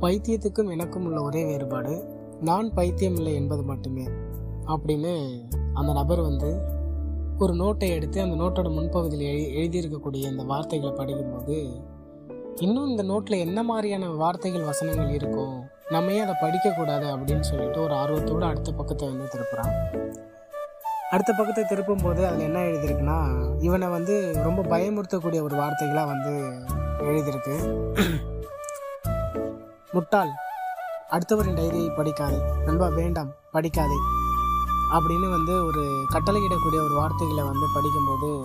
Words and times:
பைத்தியத்துக்கும் 0.00 0.70
எனக்கும் 0.70 1.04
உள்ள 1.04 1.22
ஒரே 1.22 1.44
வேறுபாடு 1.44 2.14
நான் 2.40 2.74
பைத்தியம் 2.74 3.14
இல்லை 3.14 3.34
என்பது 3.34 3.62
மட்டுமே. 3.62 4.08
அப்படின்னு 4.66 5.42
அந்த 5.74 5.92
நபர் 5.92 6.20
வந்து 6.20 6.74
ஒரு 7.38 7.54
நோட்டை 7.54 7.88
எடுத்து 7.88 8.20
அந்த 8.20 8.44
நோட்டோட 8.44 8.64
முன்பகுதியில் 8.64 9.18
எழு 9.18 9.42
எழுதியிருக்கக்கூடிய 9.60 10.30
இந்த 10.30 10.42
வார்த்தைகளை 10.42 10.94
படிக்கும்போது 10.94 11.80
இன்னும் 12.54 12.88
இந்த 12.88 13.02
நோட்டில் 13.02 13.38
என்ன 13.38 13.62
மாதிரியான 13.62 14.08
வார்த்தைகள் 14.08 14.64
வசனங்கள் 14.64 15.08
இருக்கும் 15.08 15.62
நம்ம 15.90 16.12
ஏன் 16.12 16.26
அதை 16.26 16.34
படிக்கக்கூடாது 16.40 17.06
அப்படின்னு 17.16 17.40
சொல்லிட்டு 17.40 17.82
ஒரு 17.82 17.94
ஆர்வத்தோடு 17.94 18.44
அடுத்த 18.44 18.72
பக்கத்தை 18.72 19.08
வந்து 19.08 19.24
திருப்புறான். 19.24 19.74
அடுத்த 21.10 21.32
பக்கத்தை 21.32 21.64
திருப்பும் 21.64 22.02
போது 22.02 22.26
அதில் 22.26 22.40
என்ன 22.40 22.58
எழுதியிருக்குன்னா 22.58 23.18
இவனை 23.62 23.88
வந்து 23.88 24.32
ரொம்ப 24.34 24.62
பயமுறுத்தக்கூடிய 24.62 25.42
ஒரு 25.42 25.56
வார்த்தைகளாக 25.56 26.06
வந்து 26.06 26.32
எழுதியிருக்கு. 26.98 27.56
முட்டாள். 29.96 30.28
அடுத்தவரின் 31.10 31.58
டைரியை 31.58 31.88
படிக்காதே. 31.96 32.62
நண்பா 32.64 32.88
வேண்டாம் 32.88 33.30
படிக்காதே. 33.52 33.98
அப்படின்னு 34.92 35.30
வந்து 35.30 35.64
ஒரு 35.66 36.06
கட்டளையிடக்கூடிய 36.12 36.84
ஒரு 36.84 36.94
வார்த்தைகளை 36.94 37.44
வந்து 37.44 37.66
படிக்கும்போது 37.74 38.42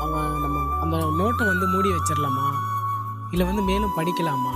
அவன் 0.00 0.40
நம்ம 0.40 0.74
அந்த 0.80 0.96
நோட்டை 0.96 1.46
வந்து 1.46 1.66
மூடி 1.66 1.88
வச்சிடலாமா? 1.88 2.46
இல்லை 3.30 3.46
வந்து 3.46 3.62
மேலும் 3.62 3.92
படிக்கலாமா? 3.96 4.52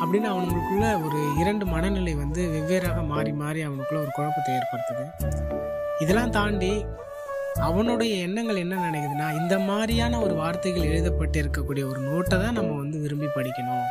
அப்படின்னு 0.00 0.30
அவனுக்குள்ள 0.34 1.04
ஒரு 1.04 1.36
இரண்டு 1.36 1.66
மனநிலை 1.66 2.14
வந்து 2.14 2.42
வெவ்வேறாக 2.42 3.06
மாறி 3.06 3.32
மாறி 3.32 3.66
அவனுக்குள்ள 3.66 3.96
ஒரு 3.96 4.08
குழப்பத்தை 4.12 4.54
ஏற்படுத்துது. 4.54 5.32
இதெல்லாம் 6.02 6.30
தாண்டி 6.30 6.84
அவனுடைய 7.60 8.14
எண்ணங்கள் 8.16 8.56
என்ன 8.56 8.90
நினைக்குதுன்னா 8.90 9.40
இந்த 9.40 9.58
மாதிரியான 9.58 10.20
ஒரு 10.20 10.34
வார்த்தைகள் 10.34 10.82
எழுதப்பட்டு 10.82 11.42
இருக்கக்கூடிய 11.42 11.88
ஒரு 11.88 12.00
நோட்டை 12.00 12.42
தான் 12.42 12.52
நம்ம 12.52 12.72
வந்து 12.72 13.00
விரும்பி 13.00 13.26
படிக்கணும். 13.26 13.84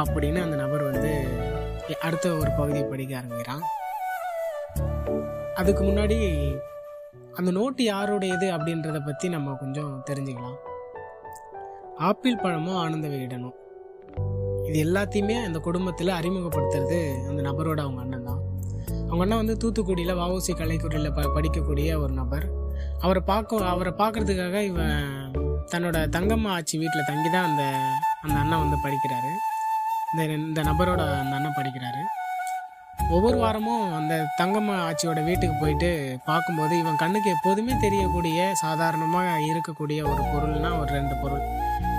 அப்படின்னு 0.00 0.40
அந்த 0.42 0.56
நபர் 0.56 0.82
வந்து 0.82 1.12
அடுத்த 2.06 2.32
ஒரு 2.36 2.50
பகுதியை 2.56 2.86
படிக்க 2.88 3.12
ஆரம்பிக்கிறான். 3.16 3.62
அதுக்கு 5.54 5.82
முன்னாடி 5.84 6.16
அந்த 7.38 7.50
நோட்டு 7.50 7.84
யாருடையது 7.84 8.46
அப்படின்றத 8.56 8.98
பற்றி 9.06 9.28
நம்ம 9.28 9.54
கொஞ்சம் 9.60 10.02
தெரிஞ்சுக்கலாம். 10.10 10.58
ஆப்பிள் 12.08 12.36
பழமும் 12.36 12.80
ஆனந்த 12.82 13.08
விகடனும் 13.08 13.56
இது 14.68 14.78
எல்லாத்தையுமே 14.86 15.36
அந்த 15.44 15.58
குடும்பத்தில் 15.58 16.16
அறிமுகப்படுத்துறது 16.18 16.98
அந்த 17.28 17.40
நபரோட 17.48 17.80
அவங்க 17.86 18.00
அண்ணன் 18.00 18.28
தான். 18.30 18.40
அவங்க 19.08 19.22
அண்ணன் 19.24 19.40
வந்து 19.42 19.56
தூத்துக்குடியில் 19.62 20.18
வஉசி 20.22 20.54
கலைக்குடியில் 20.60 21.14
ப 21.18 21.28
படிக்கக்கூடிய 21.36 21.98
ஒரு 22.02 22.12
நபர். 22.12 22.46
அவரை 23.00 23.22
பார்க்க 23.32 23.64
அவரை 23.74 23.92
பார்க்கறதுக்காக 24.02 24.60
இவன் 24.70 24.98
தன்னோட 25.72 25.98
தங்கம்மா 26.16 26.50
ஆச்சி 26.58 26.76
வீட்டில் 26.82 27.08
தங்கி 27.10 27.30
தான் 27.30 27.48
அந்த 27.50 27.64
அந்த 28.24 28.36
அண்ணன் 28.42 28.62
வந்து 28.64 28.78
படிக்கிறாரு. 28.84 29.32
இந்த 30.12 30.22
இந்த 30.34 30.60
நபரோட 30.68 31.00
அந்த 31.22 31.34
அண்ணன் 31.38 31.56
படிக்கிறாரு. 31.58 32.02
ஒவ்வொரு 33.14 33.36
வாரமும் 33.38 33.82
அந்த 33.94 34.14
தங்கம்மா 34.38 34.74
ஆச்சியோட 34.86 35.20
வீட்டுக்கு 35.24 35.56
போயிட்டு 35.60 35.90
பார்க்கும்போது 36.24 36.78
இவன் 36.78 37.00
கண்ணுக்கு 37.02 37.28
எப்போதுமே 37.30 37.74
தெரியக்கூடிய 37.84 38.38
சாதாரணமாக 38.62 39.28
இருக்கக்கூடிய 39.50 40.00
ஒரு 40.12 40.22
பொருள்னா 40.32 40.70
ஒரு 40.80 40.90
ரெண்டு 40.98 41.14
பொருள். 41.22 41.44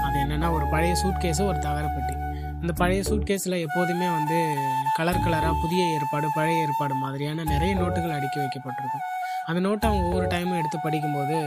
அது 0.06 0.16
என்னென்னா 0.24 0.50
ஒரு 0.58 0.66
பழைய 0.74 0.94
சூட்கேஸு 1.04 1.42
ஒரு 1.48 1.60
தகரப்பட்டி 1.68 2.16
அந்த 2.62 2.74
பழைய 2.74 3.02
சூட்கேஸில் 3.10 3.58
எப்போதுமே 3.66 4.08
வந்து 4.18 4.38
கலர் 4.98 5.24
கலராக 5.26 5.56
புதிய 5.62 5.82
ஏற்பாடு 5.96 6.28
பழைய 6.36 6.64
ஏற்பாடு 6.66 6.94
மாதிரியான 6.94 7.44
நிறைய 7.44 7.74
நோட்டுகள் 7.76 8.16
அடுக்கி 8.18 8.40
வைக்கப்பட்டிருக்கும். 8.40 9.06
அந்த 9.46 9.60
நோட்டை 9.68 9.88
அவங்க 9.90 10.06
ஒவ்வொரு 10.06 10.28
டைமும் 10.28 10.58
எடுத்து 10.58 10.80
படிக்கும்போது 10.80 11.38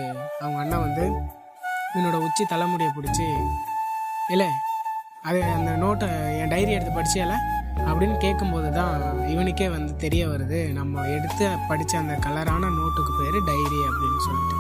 அவங்க 0.41 0.59
அண்ணன் 0.59 0.85
வந்து 0.87 1.05
என்னோடய 1.97 2.27
உச்சி 2.27 2.45
தலைமுடியை 2.45 2.93
பிடிச்சி 2.97 3.27
இல்லை 4.29 4.51
அது 5.23 5.43
அந்த 5.43 5.71
நோட்டை 5.71 6.39
என் 6.41 6.49
டைரி 6.49 6.71
எடுத்து 6.71 7.01
படிச்சியல 7.01 7.33
அப்படின்னு 7.77 8.17
கேட்கும்போது 8.17 8.73
தான் 8.73 9.01
இவனுக்கே 9.29 9.71
வந்து 9.71 9.97
தெரிய 9.97 10.27
வருது. 10.27 10.73
நம்ம 10.73 11.09
எடுத்து 11.09 11.57
படித்த 11.69 11.99
அந்த 11.99 12.19
கலரான 12.27 12.65
நோட்டுக்கு 12.65 13.13
பேர் 13.19 13.45
டைரி 13.45 13.77
அப்படின்னு 13.77 14.19
சொல்லிட்டு. 14.19 14.57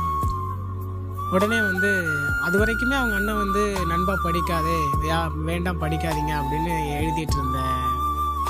உடனே 1.30 1.60
வந்து 1.60 2.06
அது 2.44 2.58
வரைக்குமே 2.58 2.96
அவங்க 2.96 3.16
அண்ணன் 3.16 3.36
வந்து 3.36 3.76
நண்பா 3.86 4.12
படிக்காதே. 4.24 4.78
யா 5.02 5.42
வேண்டாம் 5.44 5.80
படிக்காதீங்க. 5.80 6.32
அப்படின்னு 6.32 6.72
எழுதிட்டு 7.00 7.36
இருந்த 7.38 7.58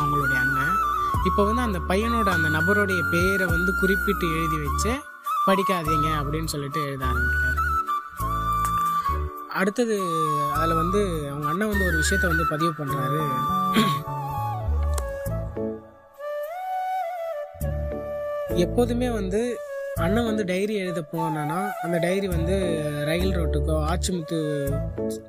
அவங்களுடைய 0.00 0.40
அண்ணன். 0.40 0.76
இப்போ 1.24 1.44
வந்து 1.44 1.62
அந்த 1.62 1.78
பையனோட 1.78 2.28
அந்த 2.28 2.48
நபருடைய 2.48 3.10
பேரை 3.10 3.46
வந்து 3.46 3.74
குறிப்பிட்டு 3.80 4.26
எழுதி 4.36 4.56
வச்சு 4.66 4.90
படிக்காதீங்க. 5.46 6.08
அப்படின்னு 6.22 6.44
சொல்லிட்டு 6.44 6.86
எழுத 6.86 7.04
ஆரம்பிக்கிறார். 7.04 7.61
அடுத்தது 9.60 9.96
அதில் 10.58 10.80
வந்து 10.80 11.00
அவங்க 11.30 11.46
அண்ணன் 11.52 11.70
வந்து 11.72 11.86
ஒரு 11.88 11.96
விஷயத்த 12.02 12.30
வந்து 12.32 12.46
பதிவு 12.52 12.72
பண்ணுறாரு 12.78 13.20
எப்போதுமே 18.64 19.10
வந்து 19.18 19.40
அண்ணன் 20.04 20.28
வந்து 20.28 20.42
டைரி 20.50 20.74
எழுத 20.82 21.00
போனான்னா 21.12 21.58
அந்த 21.84 21.96
டைரி 21.98 22.28
வந்து 22.36 22.54
ரயில் 23.08 23.36
ரோட்டுக்கோ 23.38 23.74
ஆச்சிமுத்து 23.90 24.38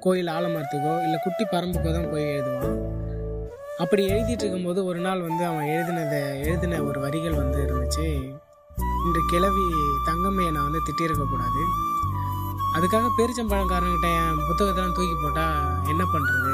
கோயில் 0.06 0.32
ஆலமரத்துக்கோ 0.36 0.94
இல்லை 1.06 1.18
குட்டி 1.24 1.44
பரம்புக்கோ 1.54 1.92
தான் 1.98 2.10
போய் 2.12 2.30
எழுதுவான். 2.34 2.78
அப்படி 3.84 4.02
எழுதிட்டு 4.14 4.44
இருக்கும்போது 4.44 4.80
ஒரு 4.90 5.00
நாள் 5.00 5.26
வந்து 5.28 5.44
அவன் 5.46 5.70
எழுதினதை 5.76 6.22
எழுதின 6.48 6.82
ஒரு 6.90 7.00
வரிகள் 7.06 7.40
வந்து 7.42 7.58
இருந்துச்சு. 7.66 8.08
இன்று 9.06 9.22
கிளவி 9.32 9.66
தங்கம்மையை 10.10 10.52
நான் 10.52 10.68
வந்து 10.70 10.86
திட்டியிருக்கக்கூடாது. 10.88 11.64
அதுக்காக 12.78 13.10
பேரிச்சம்பழங்காரங்கிட்ட 13.18 14.08
என் 14.20 14.40
புத்தகத்தெல்லாம் 14.48 14.96
தூக்கி 14.98 15.16
போட்டால் 15.24 15.90
என்ன 15.90 16.04
பண்ணுறது 16.14 16.54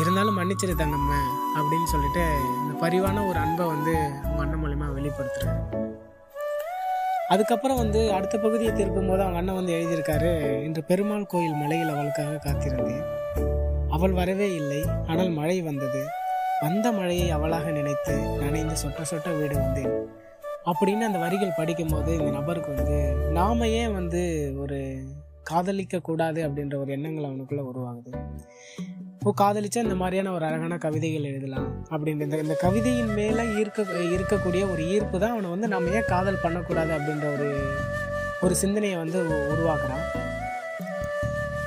இருந்தாலும் 0.00 0.38
மன்னிச்சிரு 0.38 0.74
நம்ம 0.76 1.14
அப்படின்னு 1.56 1.84
சொல்லிட்டு 1.84 2.24
இந்த 2.60 2.86
பரிவான 2.86 3.28
ஒரு 3.28 3.38
அன்பை 3.38 3.66
வந்து 3.66 3.94
அவங்க 4.24 4.42
அண்ணன் 4.42 4.62
மூலயமா 4.64 4.86
வெளிப்படுத்துறாரு. 4.96 5.82
அதுக்கப்புறம் 7.28 7.76
வந்து 7.76 8.12
அடுத்த 8.12 8.38
பகுதியை 8.38 8.72
திருப்பும் 8.72 9.08
போது 9.08 9.22
அவங்க 9.22 9.38
அண்ணன் 9.38 9.54
வந்து 9.54 9.72
எழுதியிருக்காரு 9.72 10.62
இன்று 10.62 10.84
பெருமாள் 10.84 11.26
கோயில் 11.26 11.52
மலையில் 11.52 11.88
அவளுக்காக 11.88 12.40
காத்திருந்தேன். 12.46 13.04
அவள் 13.90 14.12
வரவே 14.12 14.54
இல்லை 14.54 14.84
ஆனால் 15.06 15.30
மழை 15.30 15.62
வந்தது. 15.62 16.02
வந்த 16.60 16.92
மழையை 16.92 17.30
அவளாக 17.30 17.70
நினைத்து 17.70 18.14
நனைந்து 18.16 18.74
சொட்ட 18.84 19.02
சொட்ட 19.12 19.38
வீடு 19.38 19.54
வந்தேன். 19.54 19.94
அப்படின்னு 20.64 21.00
அந்த 21.00 21.18
வரிகள் 21.18 21.56
படிக்கும்போது 21.56 22.12
இந்த 22.12 22.30
நபருக்கு 22.30 22.74
வந்து 22.74 23.14
நாம 23.30 23.68
ஏன் 23.68 23.92
வந்து 23.92 24.52
ஒரு 24.56 24.98
காதலிக்க 25.42 25.98
கூடாது? 25.98 26.48
அப்படின்ற 26.48 26.76
ஒரு 26.76 26.92
எண்ணங்கள் 26.92 27.24
அவனுக்குள்ள 27.24 27.62
உருவாகுது. 27.70 28.12
இப்போ 29.18 29.34
காதலிச்சா 29.40 29.76
இந்த 29.76 29.94
மாதிரியான 29.94 30.32
ஒரு 30.32 30.44
அழகான 30.44 30.78
கவிதைகள் 30.78 31.22
எழுதலாம். 31.22 31.86
அப்படின்ற 31.90 32.20
இந்த 32.20 32.38
இந்த 32.38 32.56
கவிதையின் 32.60 33.14
மேலே 33.14 33.42
ஈர்க்க 33.42 33.86
இருக்கக்கூடிய 34.16 34.72
ஒரு 34.72 34.88
ஈர்ப்பு 34.88 35.20
தான் 35.20 35.30
அவனை 35.30 35.50
வந்து 35.50 35.68
நம்ம 35.68 35.90
ஏன் 35.90 36.08
காதல் 36.08 36.42
பண்ணக்கூடாது? 36.42 36.92
அப்படின்ற 36.98 37.34
ஒரு 37.34 37.68
ஒரு 38.40 38.54
சிந்தனையை 38.54 38.98
வந்து 38.98 39.22
உருவாக்குறான். 39.22 40.04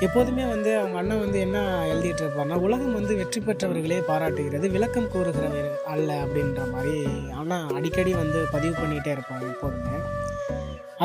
எப்போதுமே 0.05 0.43
வந்து 0.51 0.71
அவங்க 0.79 0.97
அண்ணன் 0.99 1.21
வந்து 1.23 1.37
என்ன 1.45 1.59
எழுதிட்டு 1.91 2.21
இருப்பார்னா 2.23 2.57
உலகம் 2.65 2.97
வந்து 2.97 3.13
வெற்றி 3.19 3.39
பெற்றவர்களே 3.39 3.97
பாராட்டுகிறது. 4.09 4.65
விளக்கம் 4.75 5.09
கூறுகிறவர் 5.13 5.69
அல்ல 5.93 6.09
அப்படின்ற 6.25 6.61
மாதிரி 6.73 6.97
ஆனால் 7.39 7.73
அடிக்கடி 7.77 8.11
வந்து 8.19 8.39
பதிவு 8.53 8.73
பண்ணிகிட்டே 8.81 9.11
இருப்பாங்க 9.15 9.47
எப்போதுமே. 9.53 9.95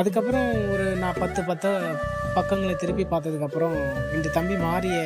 அதுக்கப்புறம் 0.01 0.49
ஒரு 0.73 0.85
நான் 1.03 1.19
பத்து 1.23 1.41
பத்து 1.49 1.71
பக்கங்களை 2.37 2.75
திருப்பி 2.75 3.05
பார்த்ததுக்கப்புறம் 3.13 3.77
இந்த 4.17 4.33
தம்பி 4.37 4.57
மாறிய 4.65 4.99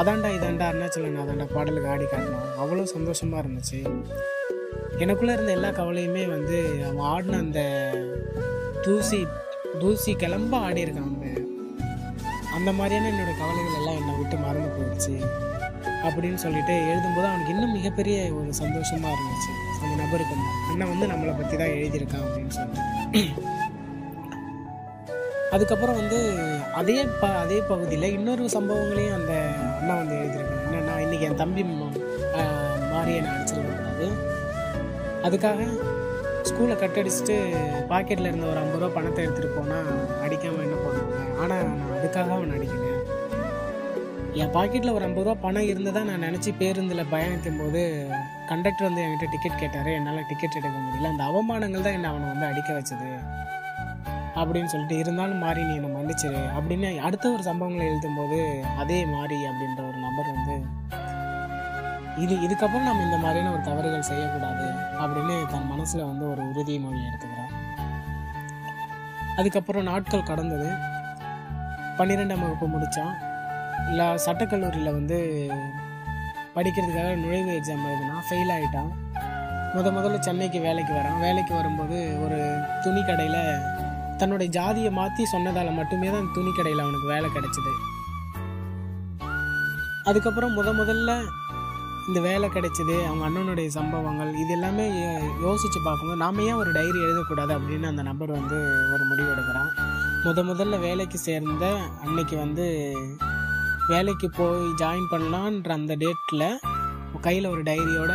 அதாண்டா 0.00 0.30
இதாண்டா 0.38 0.66
அருணாச்சலன் 0.70 1.22
அதாண்டா 1.24 1.48
பாடலுக்கு 1.54 1.90
ஆடி 1.94 2.06
காட்டினான். 2.06 2.50
அவ்வளோ 2.62 2.86
சந்தோஷமாக 2.96 3.42
இருந்துச்சு. 3.44 3.80
எனக்குள்ளே 5.04 5.36
இருந்த 5.36 5.52
எல்லா 5.58 5.72
கவலையுமே 5.80 6.24
வந்து 6.36 6.58
அவன் 6.88 7.06
ஆடின 7.14 7.38
அந்த 7.44 7.60
தூசி 8.86 9.20
தூசி 9.82 10.12
கிளம்ப 10.24 10.56
ஆடி 10.68 10.82
இருக்கான். 10.86 11.12
அந்த 12.64 12.74
மாதிரியான 12.74 13.08
என்னோட 13.08 13.32
கவலைகள் 13.38 13.78
எல்லாம் 13.78 13.96
என்னை 13.96 14.12
விட்டு 14.14 14.36
மறந்து 14.38 14.68
போயிடுச்சு 14.68 15.14
அப்படின்னு 16.04 16.34
சொல்லிட்டு 16.34 16.74
எழுதும்போது 16.86 17.26
அவனுக்கு 17.26 17.52
இன்னும் 17.52 17.72
மிகப்பெரிய 17.72 18.16
ஒரு 18.34 18.52
சந்தோஷமாக 18.54 19.16
இருந்துச்சு. 19.16 19.50
அந்த 19.82 19.94
நபருக்கு 19.96 20.34
அண்ணன் 20.70 20.90
வந்து 20.90 21.06
நம்மளை 21.06 21.32
பற்றி 21.36 21.56
தான் 21.56 21.74
எழுதியிருக்கான் 21.74 22.24
அப்படின்னு 22.24 22.54
சொல்லிட்டு. 22.54 23.22
அதுக்கப்புறம் 25.50 25.96
வந்து 25.96 26.18
அதே 26.74 26.96
ப 27.20 27.28
அதே 27.38 27.60
பகுதியில் 27.62 28.12
இன்னொரு 28.12 28.44
சம்பவங்களையும் 28.54 29.14
அந்த 29.14 29.34
அண்ணா 29.74 29.94
வந்து 29.94 30.16
எழுதியிருக்காங்க 30.16 30.64
என்னென்னா 30.66 30.94
இன்றைக்கி 31.04 31.20
என் 31.20 31.36
தம்பி 31.36 31.64
ம- 31.72 31.92
நான் 32.86 33.10
அடிச்சிருக்கக்கூடாது 33.30 34.08
அதுக்காக 35.22 35.60
ஸ்கூலை 36.42 36.76
கட் 36.76 36.98
அடிச்சுட்டு 36.98 37.36
பாக்கெட்டில் 37.88 38.26
இருந்த 38.26 38.46
ஒரு 38.46 38.58
ஐம்பது 38.58 38.80
ரூபா 38.80 38.94
பணத்தை 38.94 39.24
எடுத்துகிட்டு 39.24 39.54
போனால் 39.54 39.86
அடிக்காமல் 40.22 40.62
என்ன 40.62 40.76
பண்ணுவாங்க? 40.78 41.14
ஆனால் 41.38 41.68
அதுக்காக 42.14 42.34
அவன் 42.36 42.52
அடிக்கல 42.56 42.90
என் 44.42 44.52
பாக்கெட்டில் 44.54 44.94
ஒரு 44.94 45.04
ஐம்பது 45.06 45.24
ரூபா 45.26 45.34
பணம் 45.40 45.66
இருந்ததாக 45.70 46.06
நான் 46.08 46.24
நினச்சி 46.26 46.50
பேருந்தில் 46.58 47.10
பயணிக்கும் 47.10 47.58
போது 47.58 47.82
கண்டக்டர் 48.48 48.86
வந்து 48.86 49.02
என்கிட்ட 49.04 49.26
டிக்கெட் 49.34 49.58
கேட்டார். 49.58 49.88
என்னால் 49.96 50.26
டிக்கெட் 50.28 50.56
எடுக்க 50.58 50.78
முடியல. 50.84 51.10
அந்த 51.12 51.24
அவமானங்கள் 51.28 51.84
தான் 51.86 51.96
என்னை 51.98 52.08
அவனை 52.10 52.26
வந்து 52.32 52.46
அடிக்க 52.46 52.70
வச்சது. 52.78 53.10
அப்படின்னு 54.40 54.70
சொல்லிட்டு 54.72 54.98
இருந்தாலும் 54.98 55.42
மாறி 55.44 55.62
நீ 55.64 55.74
என்னை 55.74 55.90
மன்னிச்சிரு. 55.96 56.40
அப்படின்னு 56.56 56.88
அடுத்த 57.08 57.34
ஒரு 57.34 57.42
சம்பவங்களை 57.50 57.84
எழுதும்போது 57.92 58.38
அதே 58.82 58.98
மாறி 59.14 59.38
அப்படின்ற 59.50 59.80
ஒரு 59.90 59.98
நபர் 60.06 60.32
வந்து 60.36 60.56
இது 62.24 62.34
இதுக்கப்புறம் 62.46 62.88
நம்ம 62.88 63.04
இந்த 63.04 63.16
மாதிரியான 63.16 63.52
ஒரு 63.54 63.62
தவறுகள் 63.70 64.08
செய்யக்கூடாது 64.10 64.66
அப்படின்னு 65.02 65.36
தன் 65.52 65.70
மனசில் 65.74 66.08
வந்து 66.10 66.26
ஒரு 66.30 66.42
உறுதிமொழி 66.50 67.00
எடுத்துக்கிறான் 67.08 67.54
அதுக்கப்புறம் 69.36 69.88
நாட்கள் 69.92 70.28
கடந்தது. 70.32 70.68
பன்னிரெண்டாம் 71.98 72.40
வகுப்பு 72.40 72.66
முடித்தான் 72.66 73.12
இல்லை 73.88 74.04
சட்டக்கல்லூரியில் 74.04 74.92
வந்து 74.92 75.50
படிக்கிறதுக்காக 76.54 77.16
நுழைவு 77.16 77.60
எக்ஸாம் 77.60 77.86
எழுதினா 77.86 78.16
ஃபெயில் 78.30 78.52
ஆகிட்டான் 78.52 78.90
முத 79.74 79.86
முதல்ல 79.90 80.18
சென்னைக்கு 80.18 80.60
வேலைக்கு 80.60 80.92
வரான். 80.92 81.20
வேலைக்கு 81.20 81.54
வரும்போது 81.54 82.24
ஒரு 82.24 82.58
துணி 82.82 83.04
கடையில் 83.04 83.58
தன்னுடைய 84.18 84.52
ஜாதியை 84.52 84.90
மாற்றி 84.90 85.24
சொன்னதால் 85.24 85.72
மட்டுமே 85.72 86.10
தான் 86.10 86.30
துணி 86.34 86.50
கடையில் 86.56 86.80
அவனுக்கு 86.80 87.06
வேலை 87.06 87.30
கிடைச்சிது. 87.30 87.72
அதுக்கப்புறம் 90.04 90.56
முத 90.56 90.66
முதல்ல 90.66 91.26
இந்த 92.08 92.20
வேலை 92.20 92.48
கிடைச்சிது 92.48 93.06
அவங்க 93.06 93.24
அண்ணனுடைய 93.28 93.66
சம்பவங்கள் 93.66 94.34
இது 94.34 94.50
எல்லாமே 94.50 94.90
யோ- 94.90 95.54
பார்க்கும்போது 95.84 96.16
நாம 96.16 96.42
ஏன் 96.42 96.54
ஒரு 96.54 96.72
டைரி 96.72 96.98
எழுதக்கூடாது 96.98 97.58
அப்படின்னு 97.58 97.86
அந்த 97.86 98.02
நபர் 98.02 98.30
வந்து 98.30 98.56
ஒரு 98.92 99.04
முடிவு 99.04 99.34
எடுக்கிறான். 99.34 99.93
முத 100.24 100.42
முதல்ல 100.44 100.80
வேலைக்கு 100.80 101.18
சேர்ந்த 101.18 101.64
அன்னைக்கு 102.04 102.36
வந்து 102.36 102.66
வேலைக்கு 103.88 104.30
போய் 104.30 104.62
ஜாயின் 104.82 105.10
பண்ணலான்ற 105.10 105.70
அந்த 105.70 105.94
டேட்டில் 105.94 106.44
கையில் 107.20 107.46
ஒரு 107.46 107.62
டைரியோட 107.62 108.12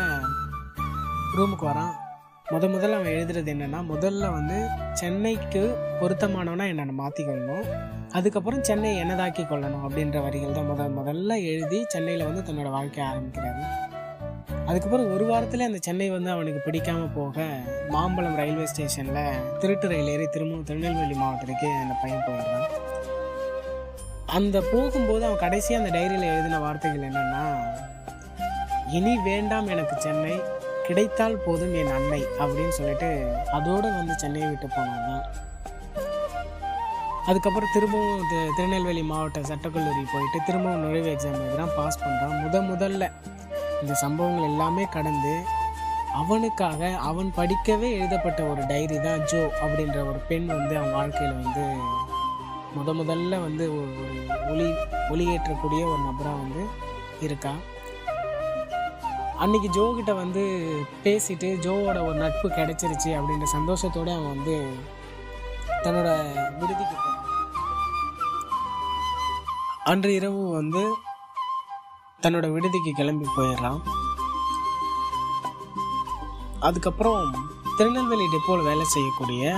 ரூமுக்கு 1.38 1.65
வரான். 1.69 1.94
முத 2.51 2.63
முதல்ல 2.75 2.97
அவன் 2.97 3.13
எழுதுறது 3.13 3.51
என்னென்னா 3.53 3.79
முதல்ல 3.94 4.31
வந்து 4.31 4.57
சென்னைக்கு 4.94 5.61
பொருத்தமானவனா 6.01 6.67
என்னை 6.67 6.95
மாற்றிக்கொள்ளணும் 7.01 7.67
அதுக்கப்புறம் 8.11 8.63
சென்னை 8.63 9.01
என்னதாக்கி 9.03 9.45
கொள்ளணும் 9.45 9.85
அப்படின்ற 9.88 10.21
வரிகள் 10.21 10.51
தான் 10.51 10.69
முத 10.69 10.89
முதல்ல 11.00 11.44
எழுதி 11.44 11.85
சென்னையில் 11.88 12.25
வந்து 12.25 12.41
தன்னோட 12.41 12.69
வாழ்க்கையை 12.69 13.13
ஆரம்பிக்கிறாரு. 13.13 13.63
அதுக்கப்புறம் 14.69 15.12
ஒரு 15.13 15.25
வாரத்தில் 15.25 15.66
அந்த 15.66 15.80
சென்னை 15.81 16.07
வந்து 16.10 16.30
அவனுக்கு 16.31 16.60
பிடிக்காம 16.66 17.07
போக 17.16 17.38
மாம்பழம் 17.89 18.36
ரயில்வே 18.36 18.66
ஸ்டேஷனில் 18.66 19.21
திருட்டு 19.60 19.88
ரயில் 19.88 20.12
ஏறி 20.12 20.27
திரும்ப 20.27 20.60
திருநெல்வேலி 20.63 21.16
மாவட்டத்துக்கு 21.16 21.69
அந்த 21.80 21.94
பையன் 22.01 22.25
போயிடுறான். 22.27 22.68
அந்த 24.30 24.57
போகும்போது 24.71 25.24
அவன் 25.25 25.44
கடைசியாக 25.45 25.81
அந்த 25.81 25.92
டைரியில் 25.98 26.30
எழுதின 26.31 26.60
வார்த்தைகள் 26.60 27.07
என்னன்னா 27.10 27.44
இனி 28.92 29.13
வேண்டாம் 29.24 29.68
எனக்கு 29.68 29.95
சென்னை 30.00 30.36
கிடைத்தால் 30.88 31.42
போதும் 31.45 31.74
என் 31.74 31.95
அன்னை 31.95 32.21
அப்படின்னு 32.39 32.75
சொல்லிட்டு 32.77 33.10
அதோடு 33.51 33.88
வந்து 33.92 34.13
சென்னையை 34.18 34.50
விட்டு 34.50 34.68
போனாங்க 34.68 35.10
அதுக்கப்புறம் 37.27 37.74
திரும்பவும் 37.74 38.24
திருநெல்வேலி 38.57 39.04
மாவட்ட 39.04 39.39
சட்டக்கல்லூரி 39.50 40.06
போயிட்டு 40.13 40.38
திரும்பவும் 40.45 40.83
நுழைவு 40.86 41.10
எக்ஸாம் 41.12 41.42
எழுதுறான் 41.42 41.75
பாஸ் 41.75 42.01
பண்ணுறான் 42.04 42.39
முத 42.44 42.62
முதல்ல 42.69 43.06
இந்த 43.81 43.93
சம்பவங்கள் 44.01 44.49
எல்லாமே 44.49 44.85
கடந்து 44.89 45.33
அவனுக்காக 46.19 46.91
அவன் 47.03 47.29
படிக்கவே 47.37 47.89
எழுதப்பட்ட 47.95 48.39
ஒரு 48.43 48.61
டைரி 48.67 48.97
தான் 48.99 49.25
ஜோ 49.27 49.41
அப்படின்ற 49.59 49.97
ஒரு 50.05 50.19
பெண் 50.27 50.47
வந்து 50.53 50.73
அவன் 50.77 50.95
வாழ்க்கையில் 50.95 51.39
வந்து 51.39 51.65
முத 52.75 52.93
முதல்ல 52.93 53.35
வந்து 53.41 53.65
ஒரு 53.73 53.91
ஒரு 54.01 54.17
ஒளி 54.49 54.67
ஒளியேற்றக்கூடிய 55.09 55.81
ஒரு 55.87 56.01
நபராக 56.03 56.41
வந்து 56.41 56.63
இருக்கான் 57.21 57.61
அன்னைக்கு 59.39 59.69
ஜோ 59.69 59.83
கிட்ட 59.91 60.13
வந்து 60.15 60.41
பேசிட்டு 61.03 61.49
ஜோவோட 61.63 61.97
ஒரு 62.03 62.17
நட்பு 62.19 62.47
கிடைச்சிருச்சு 62.51 63.11
அப்படின்ற 63.17 63.47
சந்தோஷத்தோட 63.53 64.09
அவன் 64.15 64.33
வந்து 64.35 64.55
தன்னோட 65.83 66.09
விடுதிக்கு 66.57 66.97
அன்று 69.85 70.11
இரவு 70.13 70.41
வந்து 70.51 70.81
தன்னோட 72.24 72.45
விடுதிக்கு 72.54 72.92
கிளம்பி 72.92 73.25
போயிடுறான். 73.36 73.80
அதுக்கப்புறம் 76.60 77.36
திருநெல்வேலி 77.77 78.25
டெப்போவில் 78.33 78.63
வேலை 78.63 78.83
செய்யக்கூடிய 78.83 79.54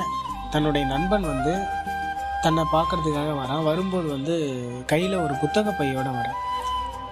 தன்னுடைய 0.52 0.88
நண்பன் 0.88 1.22
வந்து 1.22 1.54
தன்னை 2.42 2.64
பார்க்கறதுக்காக 2.74 3.32
வரான். 3.40 3.64
வரும்போது 3.64 4.08
வந்து 4.10 4.36
கையில் 4.92 5.16
ஒரு 5.24 5.34
புத்தக 5.34 5.74
பையோட 5.80 6.08
வரான். 6.20 6.40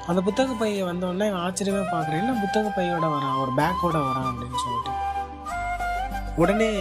அந்த 0.08 0.22
புத்தக 0.22 0.54
பையை 0.54 0.84
வந்தோடனே 0.84 1.28
ஆச்சரியமாக 1.32 1.90
பார்க்குறேன் 1.96 2.22
என்ன 2.22 2.38
புத்தக 2.44 2.72
பையோட 2.78 3.06
வரான்? 3.16 3.40
ஒரு 3.42 3.52
பேக்கோட 3.62 3.98
வரான் 4.08 4.30
அப்படின்னு 4.32 4.64
சொல்லிட்டு. 4.66 4.94
உடனே 6.36 6.72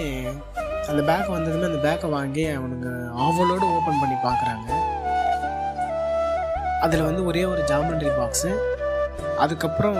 அந்த 0.90 1.02
பேக் 1.10 1.34
வந்ததுமே 1.36 1.66
அந்த 1.70 1.80
பேக்கை 1.88 2.10
வாங்கி 2.10 2.44
அவனுங்க 2.58 2.90
ஆவலோடு 3.24 3.66
ஓப்பன் 3.76 4.00
பண்ணி 4.00 4.18
பார்க்குறாங்க. 4.28 4.77
அதில் 6.84 7.06
வந்து 7.08 7.22
ஒரே 7.30 7.42
ஒரு 7.52 7.62
ஜாமெண்ட்ரி 7.70 8.10
பாக்ஸு 8.18 8.50
அதுக்கப்புறம் 9.44 9.98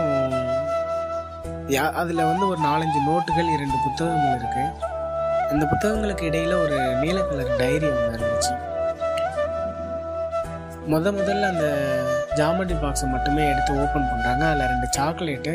யா 1.75 1.83
அதில் 2.01 2.27
வந்து 2.29 2.45
ஒரு 2.51 2.59
நாலஞ்சு 2.67 2.99
நோட்டுகள் 3.07 3.53
இரண்டு 3.55 3.77
புத்தகங்கள் 3.85 4.37
இருக்குது 4.37 4.87
அந்த 5.51 5.63
புத்தகங்களுக்கு 5.71 6.23
இடையில் 6.29 6.55
ஒரு 6.63 6.77
நீல 7.01 7.19
கலர் 7.27 7.51
டைரி 7.61 7.87
ஒன்று 7.91 8.15
இருந்துச்சு. 8.17 8.53
முத 10.91 11.11
முதல்ல 11.17 11.49
அந்த 11.53 11.67
ஜாமெண்ட்ரி 12.39 12.77
பாக்ஸை 12.83 13.07
மட்டுமே 13.15 13.43
எடுத்து 13.51 13.71
ஓப்பன் 13.83 14.09
பண்ணுறாங்க 14.11 14.43
அதில் 14.49 14.71
ரெண்டு 14.73 14.87
சாக்லேட்டு 14.97 15.53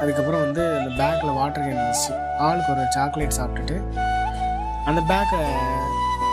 அதுக்கப்புறம் 0.00 0.42
வந்து 0.46 0.62
அந்த 0.78 0.90
பேக்கில் 1.00 1.36
வாட்டர் 1.38 1.64
கேன் 1.66 1.78
இருந்துச்சு. 1.78 2.12
ஆளுக்கு 2.46 2.72
ஒரு 2.74 2.86
சாக்லேட் 2.96 3.38
சாப்பிட்டுட்டு 3.38 3.76
அந்த 4.90 5.00
பேக்கை 5.12 5.40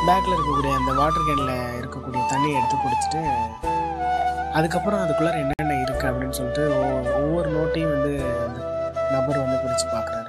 பேக்கில் 0.08 0.36
இருக்கக்கூடிய 0.36 0.74
அந்த 0.80 0.92
வாட்டர் 1.02 1.28
கேனில் 1.30 1.54
இருக்கக்கூடிய 1.82 2.24
தண்ணியை 2.34 2.56
எடுத்து 2.60 2.78
குடிச்சிட்டு 2.86 3.22
அதுக்கப்புறம் 4.54 5.08
அதுக்குள்ளார 5.08 5.34
என்னென்ன 5.34 5.92
இருக்குது 5.92 6.06
அப்படின்னு 6.06 6.30
சொல்லிட்டு 6.30 6.70
ஒவ்வொரு- 7.04 7.52
நோட்டையும் 7.54 8.00
வந்து 8.00 8.24
அந்த 8.48 9.08
நபர் 9.12 9.38
வந்து 9.38 9.58
பிரித்து 9.58 9.86
பார்க்குறாரு 9.86 10.22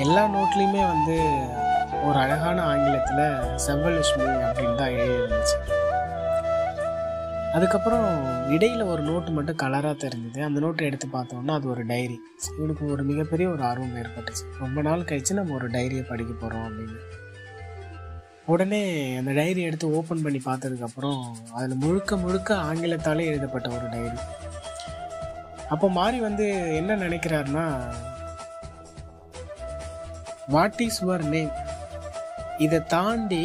எல்லா 0.00 0.26
நோட்லேயுமே 0.26 0.86
வந்து 0.86 1.46
ஒரு 2.04 2.18
அழகான 2.18 2.62
ஆங்கிலத்தில் 2.62 3.24
செவ்வலட்சுமி 3.66 4.32
அப்படின்னு 4.44 4.74
தான் 4.74 4.88
எழுதி 4.88 5.34
இருந்துச்சு. 5.34 5.70
அதுக்கப்புறம் 7.52 8.50
இடையில் 8.50 8.82
ஒரு 8.82 9.02
நோட்டு 9.02 9.30
மட்டும் 9.30 9.56
கலராக 9.56 10.08
தெரிஞ்சுது. 10.08 10.44
அந்த 10.44 10.60
நோட்டை 10.60 10.82
எடுத்து 10.82 11.08
பார்த்தோம்னா 11.12 11.50
அது 11.50 11.70
ஒரு 11.70 11.86
டைரி 11.86 12.20
இவனுக்கு 12.58 12.86
ஒரு 12.86 13.02
மிகப்பெரிய 13.02 13.48
ஒரு 13.48 13.62
ஆர்வம் 13.62 13.96
ஏற்பட்டுச்சு. 13.96 14.58
ரொம்ப 14.58 14.82
நாள் 14.82 15.00
கழிச்சு 15.00 15.32
நம்ம 15.32 15.54
ஒரு 15.54 15.70
டைரியை 15.70 16.08
படிக்க 16.08 16.32
போகிறோம் 16.40 16.68
அப்படின்னு. 16.68 17.11
உடனே 18.46 18.80
அந்த 19.16 19.32
டைரி 19.32 19.60
எடுத்து 19.62 19.86
ஓப்பன் 19.90 20.22
பண்ணி 20.22 20.40
பார்த்ததுக்கப்புறம் 20.44 21.20
அதில் 21.52 21.74
முழுக்க 21.76 22.16
முழுக்க 22.16 22.54
ஆங்கிலத்தாலே 22.64 23.26
எழுதப்பட்ட 23.26 23.68
ஒரு 23.70 23.88
டைரி 23.88 24.18
அப்போ 25.70 25.88
மாறி 25.90 26.18
வந்து 26.20 26.46
என்ன 26.76 26.96
நினைக்கிறாருன்னா 26.96 27.66
வாட் 30.48 30.80
இஸ் 30.80 31.02
யுவர் 31.02 31.24
நேம் 31.28 31.52
இதை 32.58 32.80
தாண்டி 32.86 33.44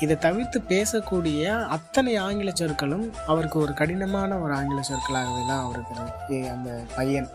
இதை 0.00 0.16
தவிர்த்து 0.18 0.58
பேசக்கூடிய 0.68 1.42
அத்தனை 1.68 2.16
ஆங்கில 2.18 2.50
சொற்களும் 2.52 3.04
அவருக்கு 3.26 3.58
ஒரு 3.60 3.72
கடினமான 3.74 4.38
ஒரு 4.38 4.52
ஆங்கில 4.54 4.80
சொற்களாகவே 4.82 5.42
தான் 5.46 5.62
அவருக்கு 5.62 5.92
இருக்கு. 5.96 6.38
அந்த 6.50 6.70
பையன் 6.96 7.28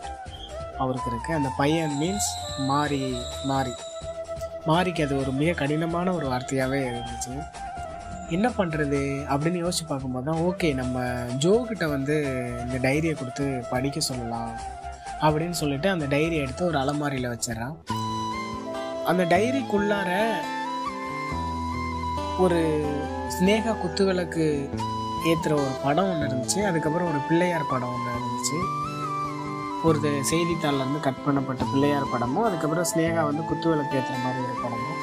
அவருக்கு 0.78 1.08
இருக்குது 1.10 1.36
அந்த 1.36 1.50
பையன் 1.56 1.94
மீன்ஸ் 1.98 2.28
மாறி 2.66 3.00
மாறி 3.44 3.72
மாறிக்கு 4.66 5.04
அது 5.04 5.14
ஒரு 5.18 5.32
மிக 5.32 5.52
கடினமான 5.52 6.12
ஒரு 6.12 6.26
வார்த்தையாகவே 6.28 6.80
இருந்துச்சு. 6.90 7.34
என்ன 8.28 8.48
பண்ணுறது 8.48 9.00
அப்படின்னு 9.32 9.60
யோசிச்சு 9.62 9.84
பார்க்கும்போது 9.86 10.24
தான் 10.24 10.40
ஓகே 10.48 10.74
நம்ம 10.74 11.04
ஜோக்கிட்ட 11.44 11.88
வந்து 11.88 12.16
இந்த 12.64 12.88
டைரியை 12.88 13.14
கொடுத்து 13.14 13.62
படிக்க 13.70 14.00
சொல்லலாம் 14.00 14.52
அப்படின்னு 15.20 15.50
சொல்லிட்டு 15.50 15.88
அந்த 15.88 16.06
டைரி 16.06 16.36
எடுத்து 16.36 16.64
ஒரு 16.66 16.78
அலமாரியில் 16.78 17.32
வச்சிடறான். 17.32 17.76
அந்த 19.04 19.24
டைரிக்குள்ளார 19.24 20.10
ஒரு 22.38 22.60
ஸ்னேகா 23.36 23.74
குத்துவிளக்கு 23.82 24.46
ஏற்றுற 25.30 25.52
ஒரு 25.52 25.72
படம் 25.82 26.10
ஒன்று 26.10 26.28
இருந்துச்சு. 26.28 26.60
அதுக்கப்புறம் 26.64 27.08
ஒரு 27.08 27.18
பிள்ளையார் 27.28 27.70
படம் 27.70 27.92
ஒன்று 27.94 28.12
இருந்துச்சு. 28.18 28.58
ஒரு 29.88 29.98
செய்தித்தாளில் 30.30 30.84
வந்து 30.86 31.00
கட் 31.04 31.22
பண்ணப்பட்ட 31.26 31.62
பிள்ளையார் 31.70 32.10
படமும் 32.12 32.46
அதுக்கப்புறம் 32.46 32.88
ஸ்னேகா 32.90 33.22
வந்து 33.28 33.42
குத்துவிளக்கு 33.50 33.96
ஏற்றுற 33.98 34.16
மாதிரி 34.24 34.40
ஒரு 34.46 34.56
படமும். 34.64 34.98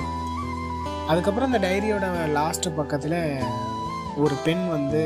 அதுக்கப்புறம் 1.11 1.49
அந்த 1.49 1.59
டைரியோட 1.65 2.05
லாஸ்ட்டு 2.37 2.75
பக்கத்தில் 2.79 3.17
ஒரு 4.23 4.35
பெண் 4.45 4.63
வந்து 4.75 5.01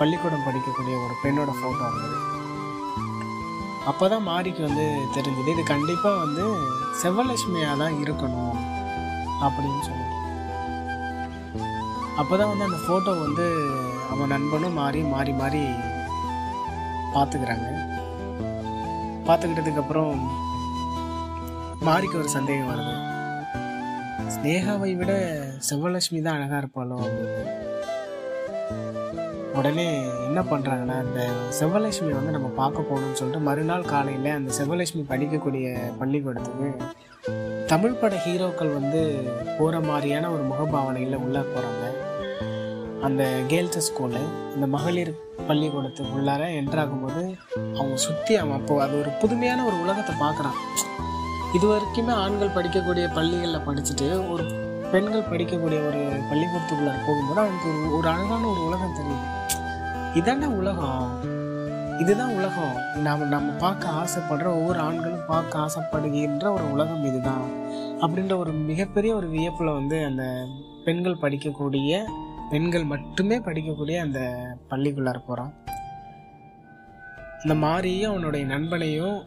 பள்ளிக்கூடம் 0.00 0.46
படிக்கக்கூடிய 0.46 0.94
ஒரு 1.04 1.14
பெண்ணோட 1.22 1.52
ஃபோட்டோ 1.58 1.84
இருந்தது 1.90 2.16
அப்போ 3.90 4.04
தான் 4.12 4.26
மாரிக்கு 4.30 4.62
வந்து 4.68 4.86
தெரிஞ்சது 5.16 5.52
இது 5.54 5.62
கண்டிப்பாக 5.72 6.22
வந்து 6.24 6.44
செவ்வலட்சுமியாக 7.02 7.80
தான் 7.82 7.96
இருக்கணும் 8.04 8.56
அப்படின்னு 9.46 9.80
சொல்லிட்டு. 9.88 10.16
அப்போ 12.20 12.34
தான் 12.36 12.50
வந்து 12.52 12.66
அந்த 12.68 12.80
ஃபோட்டோ 12.84 13.14
வந்து 13.26 13.46
அவன் 14.12 14.32
நண்பனும் 14.34 14.78
மாறி 14.80 15.02
மாறி 15.14 15.34
மாறி 15.42 15.62
பார்த்துக்கிறாங்க. 17.14 17.68
பார்த்துக்கிட்டதுக்கப்புறம் 19.28 20.12
மாரிக்கு 21.84 22.18
ஒரு 22.18 22.28
சந்தேகம் 22.28 22.70
வருது. 22.70 22.94
ஸ்னேகாவை 24.34 24.96
விட 24.96 25.12
செவ்வலட்சுமி 25.70 26.22
தான் 26.22 26.34
அழகாக 26.34 26.60
இருப்பாளோ? 26.62 26.96
அப்படின்னு. 26.98 27.54
உடனே 29.54 29.86
என்ன 30.26 30.40
பண்ணுறாங்கன்னா 30.40 30.96
அந்த 30.98 31.20
செவ்வலட்சுமி 31.60 32.12
வந்து 32.12 32.30
நம்ம 32.30 32.48
பார்க்க 32.48 32.80
போகணும்னு 32.80 33.12
சொல்லிட்டு 33.12 33.40
மறுநாள் 33.40 33.84
காலையில் 33.84 34.30
அந்த 34.30 34.52
செவ்வலட்சுமி 34.58 35.04
படிக்கக்கூடிய 35.08 35.76
பள்ளிக்கூடத்துக்கு 35.98 36.68
தமிழ் 37.66 37.92
பட 37.92 38.16
ஹீரோக்கள் 38.26 38.72
வந்து 38.72 39.00
போகிற 39.58 39.80
மாதிரியான 39.80 40.30
ஒரு 40.30 40.42
முகபாவனையில் 40.42 41.16
உள்ளே 41.16 41.40
போகிறாங்க 41.40 41.84
அந்த 43.02 43.40
கேர்ள்ஸு 43.48 43.80
ஸ்கூலு 43.88 44.20
இந்த 44.54 44.66
மகளிர் 44.66 45.14
பள்ளிக்கூடத்துக்கு 45.46 46.20
உள்ளார 46.20 46.42
என்ட்ராகும்போது 46.60 47.38
அவங்க 47.74 47.96
சுற்றி 47.96 48.36
அவன் 48.36 48.60
அப்போ 48.60 48.82
அது 48.82 48.98
ஒரு 48.98 49.10
புதுமையான 49.10 49.64
ஒரு 49.64 49.80
உலகத்தை 49.80 50.14
பார்க்குறான் 50.20 50.56
இது 51.54 51.66
வரைக்குமே 51.66 52.10
ஆண்கள் 52.10 52.48
படிக்கக்கூடிய 52.48 53.14
பள்ளிகளில் 53.14 53.66
படிச்சுட்டு 53.66 54.30
ஒரு 54.30 54.44
பெண்கள் 54.92 55.20
படிக்கக்கூடிய 55.20 55.86
ஒரு 55.86 56.00
பள்ளிக்கூடத்துக்குள்ளார 56.30 56.98
போகும்போது 57.06 57.40
அவனுக்கு 57.40 57.68
ஒரு 57.68 57.96
ஒரு 57.96 58.08
அழகான 58.08 58.46
ஒரு 58.46 58.64
உலகம் 58.64 58.94
தெரியுது. 58.94 59.26
இதாண்டா 60.14 60.56
உலகம். 60.56 61.10
இதுதான் 62.00 62.34
உலகம். 62.34 62.76
நாம் 63.02 63.28
நம்ம 63.28 63.52
பார்க்க 63.52 63.88
ஆசைப்படுற 63.88 64.46
ஒவ்வொரு 64.46 64.78
ஆண்களும் 64.78 65.26
பார்க்க 65.26 65.58
ஆசைப்படுகின்ற 65.58 66.52
ஒரு 66.52 66.72
உலகம் 66.72 67.04
இதுதான். 67.04 67.50
அப்படின்ற 68.00 68.36
ஒரு 68.36 68.52
மிகப்பெரிய 68.52 69.14
ஒரு 69.14 69.28
வியப்பில் 69.28 69.72
வந்து 69.72 70.04
அந்த 70.04 70.46
பெண்கள் 70.84 71.16
படிக்கக்கூடிய 71.22 72.04
பெண்கள் 72.50 72.84
மட்டுமே 72.84 73.38
படிக்கக்கூடிய 73.38 74.00
அந்த 74.00 74.20
பள்ளிக்குள்ளார 74.70 75.16
போகிறான் 75.26 75.52
இந்த 77.42 77.66
மாரியும் 77.66 78.10
அவனுடைய 78.10 78.46
நண்பனையும் 78.46 79.18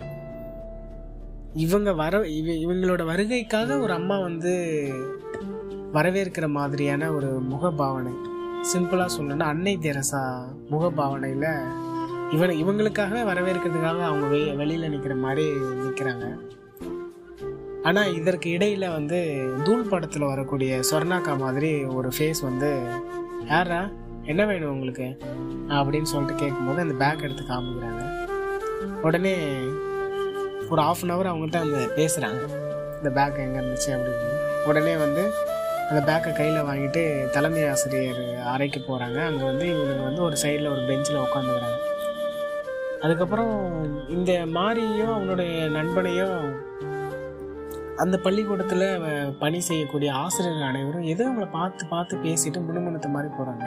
இவங்க 1.53 1.93
வர 1.93 2.27
இவ 2.27 2.51
இவங்களோட 2.51 3.05
வருகைக்காக 3.05 3.79
ஒரு 3.79 3.93
அம்மா 3.93 4.19
வந்து 4.19 4.53
வரவேற்கிற 5.93 6.49
மாதிரியான 6.49 7.11
ஒரு 7.11 7.41
முகபாவனை. 7.51 8.13
சிம்பிளாக 8.73 9.09
சொல்லணும்னா 9.17 9.39
அன்னை 9.39 9.77
தெரசா 9.77 10.47
முகபாவனையில் 10.71 11.65
இவன் 12.31 12.49
இவங்களுக்காகவே 12.49 13.21
வரவேற்கிறதுக்காக 13.27 13.99
அவங்க 14.01 14.27
வெ 14.27 14.55
வெளியில் 14.55 14.89
நிற்கிற 14.89 15.15
மாதிரி 15.15 15.49
நிற்கிறாங்க 15.55 16.25
ஆனால் 17.83 18.13
இதற்கு 18.13 18.49
இடையில் 18.49 18.89
வந்து 18.89 19.47
தூள் 19.63 19.87
படத்தில் 19.87 20.23
வரக்கூடிய 20.23 20.79
சொர்ணாக்கா 20.91 21.37
மாதிரி 21.37 21.83
ஒரு 21.83 22.11
ஃபேஸ் 22.17 22.41
வந்து 22.41 22.81
யாரா 23.49 23.89
என்ன 24.23 24.45
வேணும் 24.45 24.69
உங்களுக்கு? 24.69 25.17
அப்படின்னு 25.67 26.03
சொல்லிட்டு 26.03 26.39
கேட்கும்போது 26.39 26.81
அந்த 26.81 27.05
பேக் 27.05 27.21
எடுத்து 27.21 27.43
காமிக்கிறாங்க. 27.43 28.27
உடனே 29.01 29.35
ஒரு 30.69 30.81
ஆஃப் 30.81 30.97
அன் 31.01 31.11
ஹவர் 31.11 31.29
அவங்கள்ட்ட 31.31 31.55
அந்த 31.55 31.77
பேசுகிறாங்க 31.95 32.41
இந்த 32.97 33.09
பேக் 33.09 33.37
எங்கே 33.37 33.59
இருந்துச்சு? 33.59 33.87
அப்படின்னு. 33.87 34.67
உடனே 34.67 34.95
வந்து 34.95 35.31
அந்த 35.89 36.11
பேக்கை 36.11 36.33
கையில் 36.33 36.63
வாங்கிட்டு 36.63 37.29
தலைமை 37.29 37.67
ஆசிரியர் 37.67 38.43
அறைக்கு 38.43 38.79
போகிறாங்க 38.79 39.25
அங்கே 39.25 39.43
வந்து 39.43 39.69
இவங்க 39.69 40.03
வந்து 40.03 40.21
ஒரு 40.21 40.35
சைடில் 40.41 40.71
ஒரு 40.71 40.83
பெஞ்சில் 40.87 41.17
உட்காந்துக்கிறாங்க 41.17 41.79
அதுக்கப்புறம் 43.01 43.55
இந்த 44.09 44.31
மாரியும் 44.45 45.13
அவனுடைய 45.13 45.69
நண்பனையும் 45.69 46.69
அந்த 47.97 48.17
பள்ளிக்கூடத்தில் 48.17 48.85
பணி 49.39 49.59
செய்யக்கூடிய 49.59 50.13
ஆசிரியர்கள் 50.13 50.67
அனைவரும் 50.67 51.07
எதோ 51.13 51.23
அவங்கள 51.29 51.51
பார்த்து 51.51 51.85
பார்த்து 51.85 52.17
பேசிட்டு 52.17 52.59
முணுமுணுத்த 52.67 53.07
மாதிரி 53.07 53.33
போகிறாங்க 53.33 53.65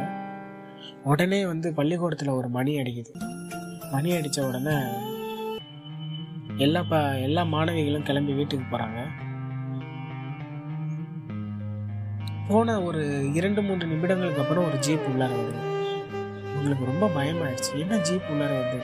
உடனே 1.03 1.47
வந்து 1.47 1.75
பள்ளிக்கூடத்தில் 1.75 2.29
ஒரு 2.29 2.49
மணி 2.49 2.73
அடிக்குது. 2.77 3.11
மணி 3.93 4.17
அடித்த 4.17 4.47
உடனே 4.47 4.77
எல்லா 6.57 6.83
ப 6.83 6.97
எல்லா 7.19 7.43
மாணவிகளும் 7.43 8.09
கிளம்பி 8.09 8.33
வீட்டுக்கு 8.33 8.77
போகிறாங்க 8.77 9.01
போன 12.49 12.83
ஒரு 12.83 13.33
இரண்டு 13.35 13.63
மூன்று 13.63 13.87
நிமிடங்களுக்கு 13.87 14.43
அப்புறம் 14.43 14.65
ஒரு 14.65 14.79
ஜீப் 14.79 15.07
உள்ளார 15.11 15.33
வருது. 15.39 15.63
உங்களுக்கு 16.57 16.85
ரொம்ப 16.85 17.07
பயமாயிடுச்சு. 17.17 17.73
என்ன 17.75 17.99
ஜீப் 17.99 18.31
உள்ளார 18.33 18.53
வருது 18.59 18.81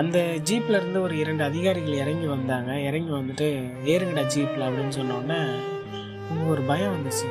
அந்த 0.00 0.18
ஜீப்பில் 0.50 0.76
இருந்து 0.78 0.98
ஒரு 1.02 1.14
இரண்டு 1.18 1.42
அதிகாரிகள் 1.44 2.00
இறங்கி 2.02 2.26
வந்தாங்க. 2.26 2.70
இறங்கி 2.88 3.12
வந்துட்டு 3.18 3.46
ஏறுங்கடா 3.92 4.22
ஜீப்பில் 4.34 4.64
அப்படின்னு 4.66 4.96
சொன்னோடனே 4.98 5.40
உங்களுக்கு 6.28 6.54
ஒரு 6.54 6.62
பயம் 6.70 6.94
வந்துச்சு. 6.94 7.28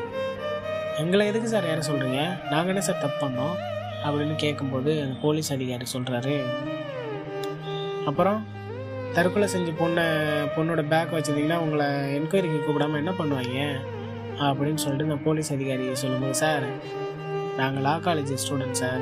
எங்களை 0.98 1.26
எதுக்கு 1.28 1.48
சார் 1.48 1.68
யாரை 1.68 1.84
சொல்கிறீங்க 1.88 2.22
நாங்கள் 2.52 2.74
என்ன 2.74 2.82
சார் 2.82 3.04
தப்பு 3.04 3.28
பண்ணோம்? 3.28 3.56
அப்படின்னு 4.06 4.36
கேட்கும்போது 4.36 4.92
அந்த 5.02 5.16
போலீஸ் 5.22 5.54
அதிகாரி 5.54 5.86
சொல்கிறாரு 5.94 6.36
அப்புறம் 8.06 8.40
தற்கொலை 9.14 9.48
செஞ்ச 9.48 9.72
பொண்ணை 9.72 10.06
பொண்ணோட 10.58 10.82
பேக் 10.94 11.14
வச்சுருந்தீங்கன்னா 11.14 11.58
உங்களை 11.58 11.86
என்கொயரிக்கு 12.18 12.60
கூப்பிடாம 12.66 13.00
என்ன 13.02 13.12
பண்ணுவாங்க? 13.12 13.58
அப்படின்னு 14.48 14.82
சொல்லிட்டு 14.84 15.12
இந்த 15.12 15.18
போலீஸ் 15.28 15.54
அதிகாரி 15.54 15.96
சொல்லும்போது 15.96 16.36
சார் 16.36 16.68
நாங்கள் 17.58 17.84
லா 17.84 17.96
காலேஜ் 17.96 18.38
ஸ்டூடெண்ட் 18.44 18.80
சார். 18.84 19.02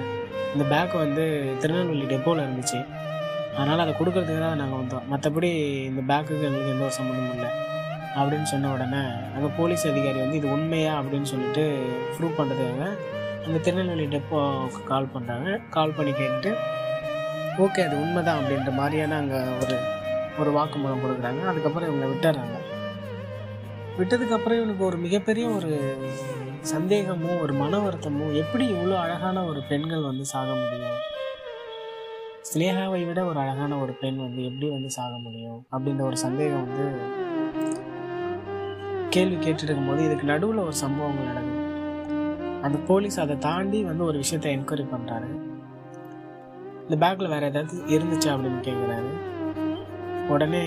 இந்த 0.54 0.66
பேக் 0.76 0.94
வந்து 0.94 1.26
திருநெல்வேலி 1.60 2.06
டெப்போவில் 2.16 2.46
இருந்துச்சு. 2.46 2.80
அதனால் 3.58 3.84
அதை 3.84 3.94
கொடுக்கறதுக்கு 4.00 4.42
தான் 4.46 4.60
நாங்கள் 4.62 4.80
வந்தோம். 4.82 5.06
மற்றபடி 5.12 5.50
இந்த 5.90 6.02
பேக்குக்கு 6.10 6.48
எங்களுக்கு 6.50 6.74
எந்த 6.74 6.86
ஒரு 6.88 6.96
சம்மந்தமும் 7.00 7.36
இல்லை. 7.36 7.50
அப்படின்னு 8.20 8.48
சொன்ன 8.52 8.70
உடனே 8.76 9.02
அந்த 9.36 9.48
போலீஸ் 9.58 9.84
அதிகாரி 9.92 10.20
வந்து 10.24 10.40
இது 10.40 10.48
உண்மையா? 10.56 10.94
அப்படின்னு 11.00 11.30
சொல்லிட்டு 11.32 11.64
ப்ரூவ் 12.16 12.38
பண்ணுறதுக்காக 12.40 12.86
அந்த 13.46 13.58
திருநெல்வேலி 13.66 14.06
டெப்போ 14.14 14.40
கால் 14.92 15.12
பண்ணுறாங்க 15.16 15.50
கால் 15.76 15.96
பண்ணி 15.98 16.12
கேட்டுட்டு 16.12 16.52
ஓகே 17.66 17.84
அது 17.88 17.96
உண்மை 18.04 18.22
தான் 18.24 18.40
அப்படின்ற 18.40 18.72
மாதிரியான 18.80 19.18
அங்கே 19.22 19.40
ஒரு 19.62 19.76
ஒரு 20.42 20.50
வாக்குமூலம் 20.58 21.04
கொடுக்குறாங்க. 21.04 21.42
அதுக்கப்புறம் 21.52 21.88
இவங்களை 21.90 22.10
விட்டுறாங்க. 22.12 22.56
விட்டதுக்கப்புறம் 24.00 24.60
இவனுக்கு 24.60 24.84
ஒரு 24.86 24.98
மிகப்பெரிய 25.06 25.46
ஒரு 25.50 25.72
சந்தேகமும் 26.74 27.40
ஒரு 27.44 27.54
மன 27.54 27.80
வருத்தமும் 27.80 28.36
எப்படி 28.42 28.66
இவ்வளோ 28.74 28.96
அழகான 29.04 29.44
ஒரு 29.46 29.62
பெண்கள் 29.70 30.10
வந்து 30.10 30.26
சாக 30.34 30.50
முடியும்? 30.62 30.98
ஸ்னேகாவை 32.48 33.00
விட 33.08 33.20
ஒரு 33.26 33.40
அழகான 33.40 33.78
ஒரு 33.82 33.94
பெண் 33.94 34.18
வந்து 34.18 34.42
எப்படி 34.46 34.70
வந்து 34.70 34.90
சாக 34.90 35.14
முடியும் 35.18 35.66
அப்படின்ற 35.72 36.02
ஒரு 36.02 36.18
சந்தேகம் 36.18 36.66
வந்து 36.66 36.86
கேள்வி 39.10 39.36
கேட்டுட்டு 39.36 39.68
இருக்கும்போது 39.68 40.04
இதுக்கு 40.04 40.26
நடுவில் 40.26 40.58
ஒரு 40.58 40.74
சம்பவங்கள் 40.74 41.26
நடக்குது. 41.26 41.64
அந்த 42.62 42.78
போலீஸ் 42.88 43.18
அதை 43.20 43.38
தாண்டி 43.38 43.84
வந்து 43.84 44.04
ஒரு 44.04 44.18
விஷயத்தை 44.18 44.52
என்கொயரி 44.58 44.86
பண்ணுறாரு 44.94 45.30
இந்த 46.84 46.98
பேக்கில் 47.04 47.34
வேறு 47.34 47.46
ஏதாவது 47.46 47.78
இருந்துச்சா 47.96 48.34
அப்படின்னு 48.36 48.62
கேட்குறாரு 48.70 49.12
உடனே 50.30 50.64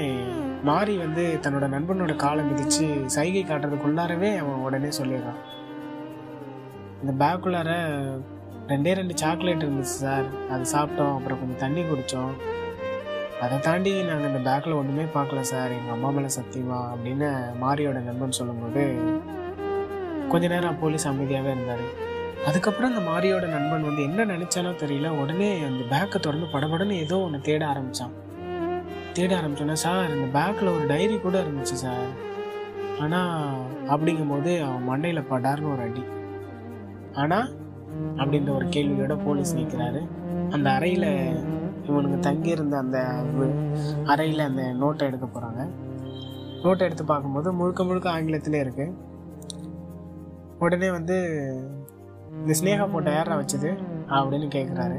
மாறி 0.63 0.97
வந்து 0.97 1.25
தன்னோட 1.43 1.69
நண்பனோட 1.77 2.17
காலை 2.17 2.45
மிதித்து 2.45 2.87
சைகை 3.07 3.45
காட்டுறதுக்குள்ளாரவே 3.45 4.31
அவன் 4.37 4.65
உடனே 4.67 4.91
சொல்லிடுறான். 4.99 5.41
இந்த 7.03 7.13
பேக்குள்ளார 7.25 7.71
ரெண்டே 8.71 8.93
ரெண்டு 8.99 9.15
சாக்லேட் 9.21 9.65
இருந்துச்சு 9.65 9.97
சார். 10.05 10.27
அது 10.53 10.65
சாப்பிட்டோம் 10.73 11.15
அப்புறம் 11.17 11.39
கொஞ்சம் 11.41 11.63
தண்ணி 11.63 11.83
குடித்தோம் 11.83 12.35
அதை 13.45 13.57
தாண்டி 13.67 13.93
நாங்கள் 14.09 14.29
இந்த 14.31 14.41
பேக்கில் 14.49 14.77
ஒன்றுமே 14.79 15.05
பார்க்கல 15.15 15.41
சார். 15.51 15.71
எங்கள் 15.77 15.95
அம்மா 15.95 16.09
மேலே 16.17 16.31
சத்தியமா 16.37 16.79
அப்படின்னு 16.93 17.29
மாரியோட 17.63 17.99
நண்பன் 18.09 18.39
சொல்லும்போது 18.39 18.83
கொஞ்ச 20.33 20.45
நேரம் 20.53 20.81
போலீஸ் 20.83 21.07
அமைதியாகவே 21.11 21.53
இருந்தார். 21.55 21.85
அதுக்கப்புறம் 22.49 22.91
அந்த 22.93 23.03
மாரியோட 23.11 23.47
நண்பன் 23.55 23.87
வந்து 23.89 24.03
என்ன 24.09 24.27
நினச்சானோ 24.33 24.73
தெரியல. 24.83 25.09
உடனே 25.23 25.49
அந்த 25.69 25.83
பேக்கை 25.93 26.19
திறந்து 26.27 26.49
படபடன்னு 26.55 27.01
ஏதோ 27.05 27.17
ஒன்று 27.27 27.41
தேட 27.49 27.63
ஆரம்பித்தான் 27.73 28.15
தேட 29.17 29.31
ஆரம்பிச்சோன்னா 29.41 29.79
சார் 29.87 30.15
இந்த 30.17 30.29
பேக்கில் 30.39 30.75
ஒரு 30.77 30.85
டைரி 30.93 31.17
கூட 31.25 31.37
இருந்துச்சு 31.45 31.79
சார். 31.85 32.11
ஆனால் 33.05 33.35
அப்படிங்கும்போது 33.95 34.53
அவன் 34.69 34.87
மண்டையில் 34.91 35.29
படார்னு 35.33 35.73
ஒரு 35.75 35.83
அடி. 35.89 36.05
ஆனால் 37.23 37.49
அப்படின்ற 38.17 38.55
ஒரு 38.55 38.67
கேள்வியோட 38.67 39.25
போலீஸ் 39.25 39.57
நிற்கிறாரு 39.57 40.01
அந்த 40.51 40.71
அறையில் 40.71 41.11
இவனுக்கு 41.87 42.19
தங்கியிருந்த 42.19 42.77
அந்த 42.77 42.99
அறையில் 44.05 44.39
அந்த 44.39 44.63
நோட்டை 44.63 45.03
எடுக்க 45.03 45.27
போகிறாங்க 45.27 45.69
நோட்டை 46.63 46.79
எடுத்து 46.79 47.05
பார்க்கும்போது 47.05 47.53
முழுக்க 47.53 47.85
முழுக்க 47.85 48.11
ஆங்கிலத்திலே 48.11 48.61
இருக்கு. 48.61 48.95
உடனே 50.59 50.91
வந்து 50.91 51.17
இந்த 52.41 52.55
ஸ்னேகா 52.61 52.93
போட்ட 52.93 53.11
ஏற 53.11 53.35
வச்சது? 53.35 53.71
அப்படின்னு 54.09 54.49
கேட்குறாரு 54.57 54.99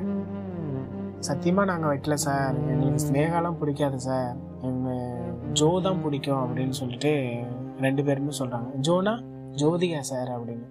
சத்தியமாக 1.20 1.72
நாங்கள் 1.72 1.92
வைக்கல 1.92 2.14
சார். 2.14 2.56
எங்களுக்கு 2.68 3.04
ஸ்னேகாலாம் 3.08 3.58
பிடிக்காது 3.58 4.00
சார். 4.00 4.36
எங்கள் 4.62 5.52
ஜோ 5.54 5.82
தான் 5.82 6.02
பிடிக்கும் 6.02 6.44
அப்படின்னு 6.44 6.70
சொல்லிட்டு 6.70 7.40
ரெண்டு 7.80 8.04
பேருமே 8.04 8.34
சொல்கிறாங்க 8.40 8.72
ஜோனா? 8.88 9.14
ஜோதிகா 9.52 10.00
சார் 10.00 10.28
அப்படின்னு. 10.28 10.68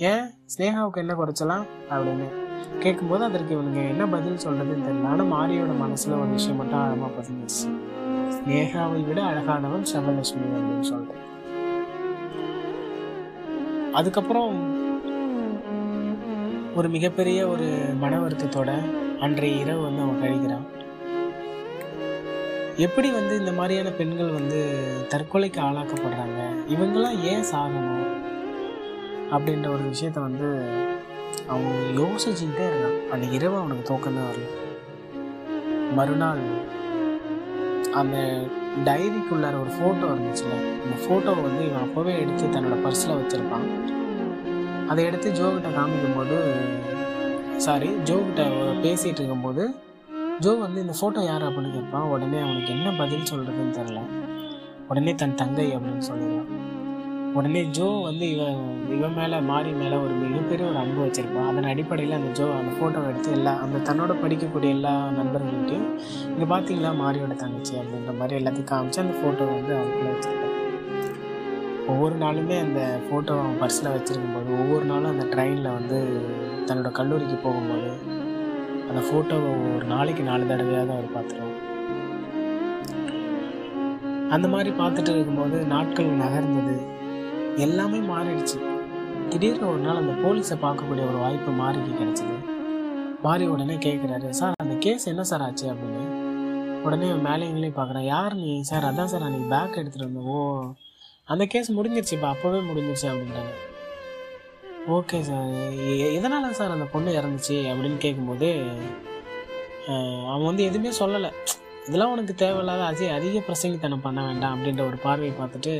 ஏன் 0.00 0.26
ஸ்னேகாவுக்கு 0.52 0.96
என்ன 0.96 1.14
குறைச்சலாம் 1.14 1.64
அப்படின்னு 1.90 2.26
கேட்கும்போது 2.78 3.24
அதற்கு 3.24 3.56
இவனுங்க 3.56 3.88
என்ன 3.88 4.06
பதில் 4.06 4.44
சொல்றதுன்னு 4.44 4.84
தெரியல. 4.86 5.06
ஆனால் 5.06 5.30
மாரியோட 5.32 5.72
மனசுல 5.84 6.18
ஒரு 6.20 6.28
விஷயம் 6.28 6.56
மட்டும் 6.56 6.80
ஆழமா 6.80 7.08
பதிஞ்சிச்சு 7.18 7.70
ஸ்னேகாவை 8.36 9.06
விட 9.06 9.22
அழகானவன் 9.22 9.88
சகலட்சுமி 9.94 10.48
அப்படின்னு 10.58 10.80
சொல்றேன். 10.80 11.24
அதுக்கப்புறம் 13.92 14.76
ஒரு 16.74 16.88
மிகப்பெரிய 16.88 17.48
ஒரு 17.48 17.68
மன 18.00 18.18
வருத்தத்தோட 18.18 18.70
அன்றைய 19.20 19.62
இரவு 19.62 19.82
வந்து 19.82 20.02
அவன் 20.02 20.22
கழிக்கிறான். 20.22 20.66
எப்படி 22.76 23.10
வந்து 23.10 23.38
இந்த 23.38 23.52
மாதிரியான 23.52 23.90
பெண்கள் 23.90 24.30
வந்து 24.30 24.60
தற்கொலைக்கு 25.08 25.60
ஆளாக்கப்படுறாங்க? 25.68 26.40
இவங்கெல்லாம் 26.68 27.20
ஏன் 27.22 27.48
சாகணும்? 27.52 28.17
அப்படின்ற 29.34 29.68
ஒரு 29.74 29.84
விஷயத்த 29.92 30.18
வந்து 30.28 30.48
அவன் 31.52 31.78
யோசிச்சுக்கிட்டே 31.96 32.64
இருந்தான். 32.68 32.96
அன்னைக்கு 33.12 33.36
இரவு 33.38 33.56
அவனுக்கு 33.56 33.88
தூக்கமே 33.90 34.22
வரல. 34.28 34.46
மறுநாள் 35.98 36.42
அந்த 38.00 38.16
டைரிக்குள்ளார 38.86 39.54
ஒரு 39.62 39.72
ஃபோட்டோ 39.76 40.06
இருந்துச்சுல 40.14 40.56
அந்த 40.84 40.96
ஃபோட்டோவை 41.04 41.42
வந்து 41.46 41.62
இவன் 41.68 41.84
அப்போவே 41.86 42.12
எடுத்து 42.22 42.46
தன்னோட 42.54 42.76
பர்ஸில் 42.84 43.18
வச்சுருப்பான். 43.20 43.66
அதை 44.88 45.04
எடுத்து 45.04 45.30
ஜோகிட்ட 45.30 45.70
காமிக்கும்போது 45.78 46.36
சாரி 47.66 47.88
ஜோகிட்ட 48.08 48.42
பேசிகிட்டு 48.84 49.20
இருக்கும்போது 49.22 49.64
ஜோ 50.44 50.52
வந்து 50.64 50.80
இந்த 50.80 50.94
ஃபோட்டோ 51.00 51.24
யார் 51.24 51.42
அப்படின்னு 51.42 51.72
கேட்பான். 51.72 52.08
உடனே 52.14 52.38
அவனுக்கு 52.38 52.70
என்ன 52.76 52.90
பதில் 52.98 53.28
சொல்கிறதுன்னு 53.30 53.76
தெரில 53.78 54.00
உடனே 54.88 55.14
தன் 55.14 55.34
தங்கை 55.34 55.66
அப்படின்னு 55.76 56.04
சொல்லிடுவான். 56.10 56.57
உடனே 57.34 57.64
ஜோ 57.68 58.00
வந்து 58.00 58.30
இவன் 58.30 58.58
இவன் 58.88 59.12
மேலே 59.12 59.40
மாரி 59.40 59.70
மேலே 59.72 59.96
ஒரு 59.96 60.14
மிகப்பெரிய 60.14 60.68
ஒரு 60.68 60.76
அன்பு 60.76 61.00
வச்சுருப்பான் 61.04 61.48
அதன் 61.50 61.64
அடிப்படையில் 61.64 62.12
அந்த 62.12 62.30
ஜோ 62.32 62.52
அந்த 62.52 62.72
ஃபோட்டோவை 62.76 63.08
எடுத்து 63.08 63.30
எல்லா 63.32 63.52
அந்த 63.56 63.82
தன்னோட 63.88 64.12
படிக்கக்கூடிய 64.22 64.70
எல்லா 64.70 64.92
நண்பர்கள்ட்டையும் 65.18 65.86
இங்கே 66.28 66.46
பார்த்தீங்களா 66.54 66.92
மாரியோட 67.02 67.34
தங்கச்சி? 67.36 67.74
அப்படின்ற 67.76 68.18
மாதிரி 68.18 68.38
எல்லாத்தையும் 68.40 68.70
காமிச்சு 68.70 69.00
அந்த 69.00 69.14
ஃபோட்டோ 69.20 69.46
வந்து 69.52 69.74
அவனுக்குள்ள 69.76 70.10
வச்சுருப்பான் 70.10 70.46
ஒவ்வொரு 71.86 72.16
நாளுமே 72.16 72.58
அந்த 72.60 72.80
ஃபோட்டோ 73.04 73.34
அவன் 73.38 73.58
பர்ஸில் 73.58 73.92
வச்சுருக்கும்போது 73.92 74.60
ஒவ்வொரு 74.60 74.84
நாளும் 74.84 75.10
அந்த 75.10 75.26
ட்ரெயினில் 75.36 75.72
வந்து 75.72 75.98
தன்னோட 76.66 76.92
கல்லூரிக்கு 76.92 77.34
போகும்போது 77.42 77.90
அந்த 78.88 79.00
ஃபோட்டோவை 79.08 79.50
ஒரு 79.76 79.84
நாளைக்கு 79.84 80.22
நாலு 80.22 80.46
தடவையாக 80.46 80.92
அவர் 80.92 81.14
பார்த்துருவான் 81.14 81.56
அந்த 84.30 84.48
மாதிரி 84.48 84.70
பார்த்துட்டு 84.78 85.08
இருக்கும்போது 85.08 85.64
நாட்கள் 85.64 86.08
நகர்ந்தது. 86.18 86.74
எல்லாமே 87.66 87.98
மாறிடுச்சு. 88.10 88.58
திடீர்னு 89.30 89.66
ஒரு 89.70 89.80
நாள் 89.86 90.00
அந்த 90.02 90.14
போலீஸை 90.24 90.56
பார்க்கக்கூடிய 90.64 91.04
ஒரு 91.10 91.18
வாய்ப்பு 91.22 91.50
மாறிக்கு 91.60 91.92
கிடைச்சிது. 92.00 92.36
மாறி 93.24 93.44
உடனே 93.54 93.76
கேட்குறாரு 93.86 94.28
சார் 94.40 94.60
அந்த 94.64 94.74
கேஸ் 94.84 95.08
என்ன 95.12 95.22
சார் 95.30 95.44
ஆச்சு? 95.46 95.66
அப்படின்னு. 95.72 96.04
உடனே 96.86 97.08
மேலேங்களே 97.26 97.70
பார்க்குறேன் 97.78 98.06
யார் 98.14 98.34
நீ? 98.42 98.50
சார் 98.68 98.86
அதான் 98.90 99.10
சார் 99.12 99.26
அன்றைக்கி 99.28 99.48
பேக் 99.54 99.78
எடுத்துகிட்டு 99.80 100.08
வந்தோம். 100.08 100.28
ஓ 100.34 100.36
அந்த 101.32 101.44
கேஸ் 101.52 101.70
முடிஞ்சிருச்சுப்பா 101.78 102.28
அப்போவே 102.34 102.60
முடிஞ்சிருச்சு 102.68 103.08
அப்படின்ட்டாங்க 103.12 103.54
ஓகே 104.96 105.18
சார் 105.28 105.56
எதனால் 106.18 106.58
சார் 106.58 106.74
அந்த 106.76 106.86
பொண்ணு 106.92 107.10
இறந்துச்சு? 107.20 107.56
அப்படின்னு 107.70 107.98
கேட்கும்போது 108.04 108.48
அவன் 110.32 110.48
வந்து 110.50 110.64
எதுவுமே 110.68 110.90
சொல்லலை. 111.00 111.30
இதெல்லாம் 111.88 112.12
உனக்கு 112.14 112.34
தேவையில்லாத 112.42 112.82
அதிக 112.84 113.10
அதிக 113.18 113.42
பிரசங்கித்தனம் 113.48 114.06
பண்ண 114.06 114.20
வேண்டாம் 114.26 114.54
அப்படின்ற 114.54 114.82
ஒரு 114.86 114.98
பார்வையை 115.04 115.34
பார்த்துட்டு 115.38 115.74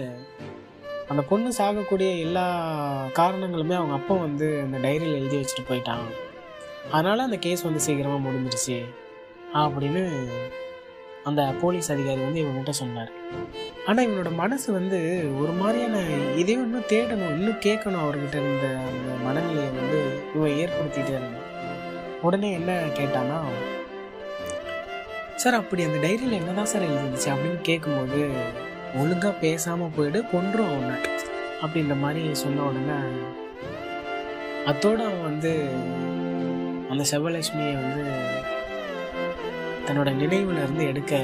அந்த 1.09 1.23
பொண்ணு 1.23 1.53
சாகக்கூடிய 1.59 2.19
எல்லா 2.19 2.47
காரணங்களுமே 3.13 3.75
அவங்க 3.75 3.95
அப்பா 3.95 4.15
வந்து 4.15 4.61
அந்த 4.61 4.79
டைரியில் 4.79 5.19
எழுதி 5.19 5.37
வச்சுட்டு 5.37 5.69
போயிட்டாங்க. 5.69 6.09
அதனால் 6.91 7.19
அந்த 7.19 7.37
கேஸ் 7.37 7.63
வந்து 7.63 7.81
சீக்கிரமாக 7.81 8.25
முடிஞ்சிருச்சு. 8.29 8.85
அப்படின்னு 9.55 10.03
அந்த 11.25 11.55
போலீஸ் 11.61 11.93
அதிகாரி 11.93 12.21
வந்து 12.21 12.43
இவங்ககிட்ட 12.43 12.71
சொன்னார். 12.71 13.11
ஆனால் 13.87 14.09
இவனோட 14.09 14.31
மனசு 14.35 14.73
வந்து 14.73 14.99
ஒரு 15.41 15.53
மாதிரியான 15.53 15.99
இதையும் 16.37 16.65
இன்னும் 16.65 16.89
தேடணும் 16.89 17.35
இன்னும் 17.39 17.65
கேட்கணும் 17.67 18.05
அவர்கிட்ட 18.05 18.37
இருந்த 18.43 18.69
அந்த 18.87 19.13
மனநிலையை 19.25 19.71
வந்து 19.71 19.99
இவன் 20.35 20.57
ஏற்படுத்திட்டே 20.63 21.15
இருந்தான். 21.17 21.47
உடனே 22.23 22.53
என்ன 22.53 22.73
கேட்டான்னா 22.99 23.41
சார் 25.35 25.55
அப்படி 25.55 25.83
அந்த 25.83 26.09
டைரியில் 26.09 26.39
என்னதான் 26.41 26.65
சார் 26.65 26.83
எழுதிருந்துச்சு? 26.83 27.29
அப்படின்னு 27.33 27.61
கேட்கும்போது 27.61 28.21
ஒழுங்காக 28.95 29.35
பேசாமல் 29.41 29.95
போயிடு 29.97 30.31
கொன்றும் 30.31 30.67
அவனை 30.67 30.97
அப்படின்ற 31.63 31.99
மாதிரி 32.01 32.35
சொன்ன 32.35 32.63
உடனே 32.63 32.99
அத்தோடு 34.67 35.05
அவன் 35.05 35.23
வந்து 35.23 35.69
அந்த 36.89 37.05
செவலட்சுமியை 37.11 37.75
வந்து 37.75 38.05
தன்னோட 39.87 40.11
நினைவுல 40.13 40.63
இருந்து 40.63 40.87
எடுக்க 40.87 41.23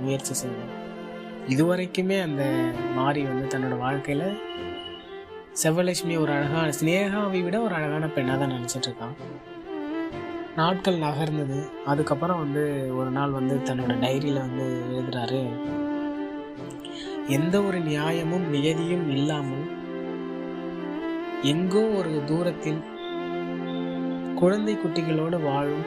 முயற்சி 0.00 0.34
செய்வான் 0.34 0.74
இதுவரைக்குமே 1.48 2.22
அந்த 2.22 2.44
மாறி 2.94 3.22
வந்து 3.22 3.58
தன்னோட 3.58 3.78
வாழ்க்கையில் 3.78 4.40
செவ்வலட்சுமி 5.62 6.18
ஒரு 6.18 6.32
அழகான 6.32 6.72
ஸ்னேகாவை 6.80 7.44
விட 7.44 7.60
ஒரு 7.60 7.74
அழகான 7.74 8.06
பெண்ணாக 8.06 8.38
தான் 8.38 8.52
நினச்சிட்டு 8.52 8.86
இருக்கான். 8.86 9.14
நாட்கள் 10.56 10.98
நகர்ந்தது. 10.98 11.68
அதுக்கப்புறம் 11.84 12.38
வந்து 12.38 12.92
ஒரு 12.96 13.10
நாள் 13.10 13.30
வந்து 13.30 13.54
தன்னோட 13.64 13.94
டைரியில் 14.04 14.38
வந்து 14.38 14.82
எழுதுறாரு 14.92 15.56
எந்த 17.28 17.62
ஒரு 17.62 17.80
நியாயமும் 17.80 18.54
நியதியும் 18.54 19.08
இல்லாமல் 19.08 19.64
எங்கோ 21.42 21.88
ஒரு 21.88 22.24
தூரத்தில் 22.24 22.84
குழந்தை 24.34 24.76
குட்டிகளோடு 24.76 25.42
வாழும் 25.42 25.84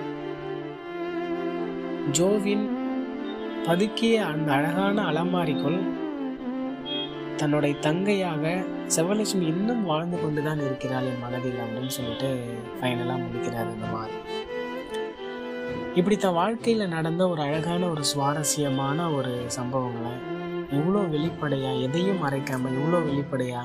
ஜோவின் 2.12 2.66
பதுக்கிய 3.66 4.16
அந்த 4.24 4.54
அழகான 4.54 5.02
அலமாரிக்குள் 5.04 5.80
தன்னுடைய 7.36 7.76
தங்கையாக 7.82 8.66
செவலட்சுமி 8.96 9.42
இன்னும் 9.42 9.84
வாழ்ந்து 9.84 10.22
கொண்டுதான் 10.22 10.58
இருக்கிறாள் 10.58 11.04
என் 11.04 11.20
மனதில் 11.22 11.56
அப்படின்னு 11.56 11.88
சொல்லிட்டு 11.88 12.30
ஃபைனலாக 12.82 13.22
முடிக்கிறார் 13.22 13.74
இந்த 13.74 13.86
மாதிரி. 13.86 14.16
இப்படி 15.96 16.18
தன் 16.18 16.34
வாழ்க்கையில் 16.34 16.88
நடந்த 16.88 17.30
ஒரு 17.30 17.42
அழகான 17.42 17.90
ஒரு 17.90 18.04
சுவாரஸ்யமான 18.04 19.12
ஒரு 19.12 19.46
சம்பவங்களை 19.58 20.14
இவ்வளோ 20.72 21.02
வெளிப்படையா 21.14 21.82
எதையும் 21.82 22.24
மறைக்காம 22.24 22.72
இவ்வளோ 22.78 22.98
வெளிப்படையா 23.06 23.62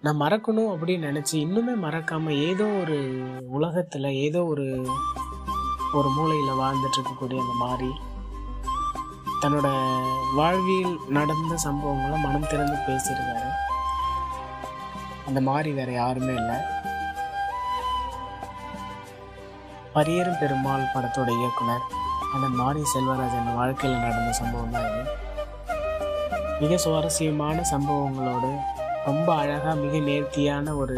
நான் 0.00 0.20
மறக்கணும் 0.20 0.70
அப்படின்னு 0.72 1.08
நினச்சி 1.08 1.36
இன்னுமே 1.44 1.74
மறக்காம 1.86 2.30
ஏதோ 2.48 2.66
ஒரு 2.82 2.98
உலகத்தில் 3.48 4.16
ஏதோ 4.26 4.44
ஒரு 4.44 4.66
ஒரு 5.92 6.08
மூலையில் 6.08 6.60
வாழ்ந்துட்டு 6.60 6.98
இருக்கக்கூடிய 6.98 7.38
அந்த 7.40 7.54
மாதிரி 7.58 7.90
தன்னோட 9.42 9.68
வாழ்வியல் 10.34 10.96
நடந்த 11.08 11.54
சம்பவங்களை 11.64 12.16
மனம் 12.22 12.48
திறந்து 12.48 12.76
பேசியிருக்காரு. 12.86 13.50
அந்த 15.26 15.40
மாதிரி 15.40 15.70
வேற 15.72 15.90
யாருமே 15.92 16.34
இல்லை. 16.34 16.58
பரியரும் 19.94 20.40
பெருமாள் 20.40 20.92
படத்தோட 20.94 21.30
இயக்குனர் 21.38 21.86
அந்த 22.34 22.48
மாரி 22.48 22.82
செல்வராஜன் 22.94 23.54
வாழ்க்கையில் 23.54 24.04
நடந்த 24.06 24.32
சம்பவம் 24.32 24.70
தான் 24.70 24.88
இது. 24.90 25.28
மிக 26.60 26.76
சுவாரஸ்யமான 26.76 27.58
சம்பவங்களோடு 27.70 28.50
ரொம்ப 29.06 29.28
அழகாக 29.34 29.74
மிக 29.74 29.98
நேர்த்தியான 30.08 30.74
ஒரு 30.74 30.96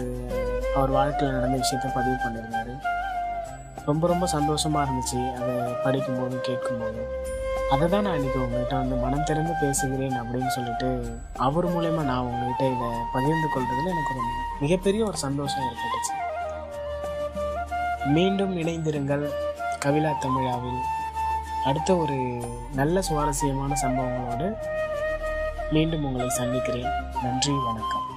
அவர் 0.76 0.90
வாழ்க்கையில் 0.90 1.36
நடந்த 1.36 1.56
விஷயத்த 1.62 1.86
பதிவு 1.94 2.16
பண்ணியிருந்தாரு. 2.22 2.72
ரொம்ப 3.84 4.06
ரொம்ப 4.06 4.26
சந்தோஷமாக 4.26 4.84
இருந்துச்சு 4.86 5.20
அதை 5.40 5.54
படிக்கும்போதும் 5.84 6.42
கேட்கும்போதும். 6.48 7.10
அதை 7.72 7.88
தான் 7.88 8.02
நான் 8.02 8.18
இன்றைக்கி 8.18 8.40
உங்கள்கிட்ட 8.44 8.74
வந்து 8.80 8.96
மனம் 9.04 9.24
திறந்து 9.24 9.52
பேசுகிறேன் 9.60 10.16
அப்படின்னு 10.22 10.50
சொல்லிட்டு 10.56 10.88
அவர் 11.46 11.68
மூலயமா 11.74 12.02
நான் 12.10 12.26
உங்கள்கிட்ட 12.30 12.64
இதை 12.74 12.90
பகிர்ந்து 13.14 13.48
கொள்றதுல 13.54 13.92
எனக்கு 13.94 14.14
ஒரு 14.14 14.26
மிகப்பெரிய 14.60 15.04
ஒரு 15.04 15.16
சந்தோஷம் 15.26 15.64
ஏற்பட்டுச்சு. 15.68 16.14
மீண்டும் 18.16 18.54
இணைந்திருங்கள் 18.62 19.24
கவிழா 19.78 20.12
தமிழாவில். 20.26 20.82
அடுத்த 21.64 21.90
ஒரு 21.96 22.18
நல்ல 22.74 23.02
சுவாரஸ்யமான 23.08 23.74
சம்பவங்களோடு 23.82 24.46
மீண்டும் 25.72 26.04
உங்களை 26.04 26.28
சந்திக்கிறேன். 26.28 26.90
நன்றி 27.22 27.52
வணக்கம். 27.64 28.11